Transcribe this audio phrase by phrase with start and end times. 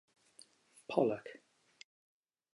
[0.89, 1.29] Pollock.